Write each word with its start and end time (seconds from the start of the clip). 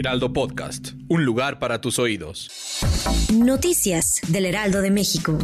Heraldo 0.00 0.32
Podcast, 0.32 0.92
un 1.08 1.26
lugar 1.26 1.58
para 1.58 1.82
tus 1.82 1.98
oídos. 1.98 2.48
Noticias 3.34 4.22
del 4.28 4.46
Heraldo 4.46 4.80
de 4.80 4.90
México. 4.90 5.36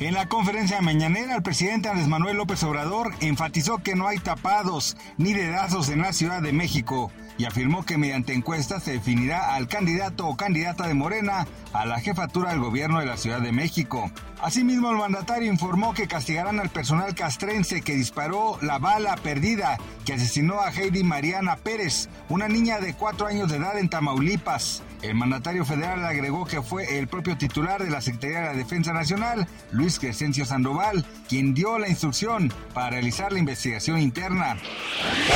En 0.00 0.14
la 0.14 0.26
conferencia 0.26 0.80
mañanera, 0.80 1.36
el 1.36 1.44
presidente 1.44 1.88
Andrés 1.88 2.08
Manuel 2.08 2.38
López 2.38 2.60
Obrador 2.64 3.12
enfatizó 3.20 3.78
que 3.78 3.94
no 3.94 4.08
hay 4.08 4.18
tapados 4.18 4.96
ni 5.18 5.34
dedazos 5.34 5.88
en 5.88 6.00
la 6.00 6.12
Ciudad 6.12 6.42
de 6.42 6.52
México 6.52 7.12
y 7.38 7.44
afirmó 7.44 7.84
que 7.84 7.96
mediante 7.96 8.34
encuestas 8.34 8.82
se 8.82 8.94
definirá 8.94 9.54
al 9.54 9.68
candidato 9.68 10.26
o 10.26 10.36
candidata 10.36 10.88
de 10.88 10.94
Morena 10.94 11.46
a 11.72 11.86
la 11.86 12.00
jefatura 12.00 12.50
del 12.50 12.58
gobierno 12.58 12.98
de 12.98 13.06
la 13.06 13.18
Ciudad 13.18 13.40
de 13.40 13.52
México. 13.52 14.10
Asimismo, 14.42 14.90
el 14.90 14.96
mandatario 14.96 15.52
informó 15.52 15.94
que 15.94 16.08
castigarán 16.08 16.58
al 16.58 16.68
personal 16.68 17.14
castrense 17.14 17.80
que 17.80 17.94
disparó 17.94 18.58
la 18.60 18.80
bala 18.80 19.14
perdida 19.14 19.78
que 20.04 20.14
asesinó 20.14 20.60
a 20.60 20.72
Heidi 20.72 21.04
Mariana 21.04 21.54
Pérez, 21.54 22.08
una 22.28 22.48
niña 22.48 22.80
de 22.80 22.94
cuatro 22.94 23.28
años 23.28 23.48
de 23.48 23.58
edad 23.58 23.78
en 23.78 23.88
Tamaulipas. 23.88 24.82
El 25.02 25.16
mandatario 25.16 25.64
federal 25.64 26.04
agregó 26.04 26.44
que 26.44 26.62
fue 26.62 26.98
el 26.98 27.08
propio 27.08 27.36
titular 27.36 27.82
de 27.82 27.90
la 27.90 28.00
Secretaría 28.00 28.40
de 28.40 28.46
la 28.46 28.54
Defensa 28.54 28.92
Nacional, 28.92 29.48
Luis 29.72 29.98
Crescencio 29.98 30.44
Sandoval, 30.44 31.04
quien 31.28 31.54
dio 31.54 31.78
la 31.78 31.88
instrucción 31.88 32.52
para 32.72 32.90
realizar 32.90 33.32
la 33.32 33.40
investigación 33.40 34.00
interna. 34.00 34.56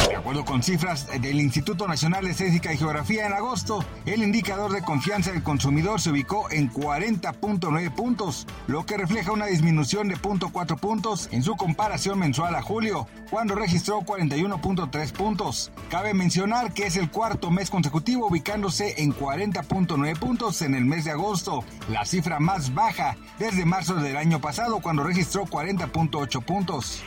De 0.08 0.16
acuerdo 0.16 0.44
con 0.44 0.62
cifras 0.62 1.08
del 1.20 1.40
Instituto 1.40 1.88
Nacional 1.88 2.24
de 2.24 2.30
Estadística 2.30 2.72
y 2.72 2.78
Geografía 2.78 3.26
en 3.26 3.32
agosto, 3.32 3.84
el 4.04 4.22
indicador 4.22 4.72
de 4.72 4.82
confianza 4.82 5.32
del 5.32 5.42
consumidor 5.42 6.00
se 6.00 6.10
ubicó 6.10 6.48
en 6.52 6.72
40.9 6.72 7.92
puntos, 7.92 8.46
lo 8.68 8.86
que 8.86 8.95
refleja 8.96 9.32
una 9.32 9.46
disminución 9.46 10.08
de 10.08 10.16
0.4 10.16 10.78
puntos 10.78 11.28
en 11.32 11.42
su 11.42 11.56
comparación 11.56 12.18
mensual 12.18 12.54
a 12.54 12.62
julio, 12.62 13.06
cuando 13.30 13.54
registró 13.54 14.00
41.3 14.00 15.12
puntos. 15.12 15.72
Cabe 15.90 16.14
mencionar 16.14 16.72
que 16.72 16.86
es 16.86 16.96
el 16.96 17.10
cuarto 17.10 17.50
mes 17.50 17.70
consecutivo 17.70 18.28
ubicándose 18.28 19.02
en 19.02 19.14
40.9 19.14 20.18
puntos 20.18 20.62
en 20.62 20.74
el 20.74 20.84
mes 20.84 21.04
de 21.04 21.12
agosto, 21.12 21.64
la 21.88 22.04
cifra 22.04 22.40
más 22.40 22.74
baja 22.74 23.16
desde 23.38 23.64
marzo 23.64 23.94
del 23.96 24.16
año 24.16 24.40
pasado 24.40 24.80
cuando 24.80 25.04
registró 25.04 25.44
40.8 25.44 26.42
puntos. 26.44 27.02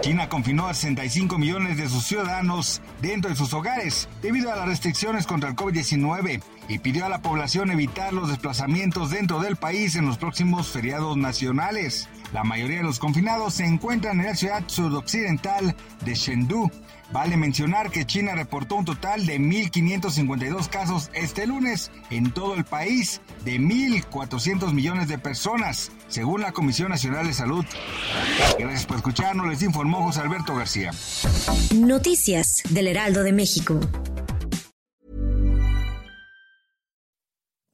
China 0.00 0.28
confinó 0.28 0.66
a 0.66 0.74
65 0.74 1.38
millones 1.38 1.76
de 1.76 1.88
sus 1.88 2.04
ciudadanos 2.04 2.82
dentro 3.00 3.30
de 3.30 3.36
sus 3.36 3.52
hogares 3.54 4.08
debido 4.22 4.52
a 4.52 4.56
las 4.56 4.68
restricciones 4.68 5.26
contra 5.26 5.48
el 5.50 5.56
COVID-19 5.56 6.42
y 6.68 6.78
pidió 6.78 7.06
a 7.06 7.08
la 7.08 7.22
población 7.22 7.70
evitar 7.70 8.12
los 8.12 8.28
desplazamientos 8.28 9.10
dentro 9.10 9.38
del 9.40 9.56
país 9.56 9.96
en 9.96 10.06
los 10.06 10.18
próximos 10.18 10.68
feriados 10.68 10.95
nacionales. 11.16 12.08
La 12.32 12.44
mayoría 12.44 12.78
de 12.78 12.82
los 12.82 12.98
confinados 12.98 13.54
se 13.54 13.64
encuentran 13.64 14.20
en 14.20 14.26
la 14.26 14.34
ciudad 14.34 14.64
sudoccidental 14.66 15.76
de 16.04 16.12
Chengdu. 16.14 16.70
Vale 17.12 17.36
mencionar 17.36 17.90
que 17.90 18.04
China 18.04 18.34
reportó 18.34 18.74
un 18.74 18.84
total 18.84 19.26
de 19.26 19.38
1.552 19.38 20.68
casos 20.68 21.10
este 21.14 21.46
lunes 21.46 21.92
en 22.10 22.32
todo 22.32 22.54
el 22.54 22.64
país 22.64 23.20
de 23.44 23.60
1.400 23.60 24.72
millones 24.72 25.06
de 25.06 25.18
personas, 25.18 25.92
según 26.08 26.40
la 26.40 26.50
Comisión 26.50 26.88
Nacional 26.88 27.26
de 27.26 27.32
Salud. 27.32 27.64
Gracias 28.58 28.86
por 28.86 28.96
escucharnos, 28.96 29.46
les 29.46 29.62
informó 29.62 30.02
José 30.02 30.20
Alberto 30.20 30.56
García. 30.56 30.90
Noticias 31.76 32.62
del 32.70 32.88
Heraldo 32.88 33.22
de 33.22 33.32
México. 33.32 33.78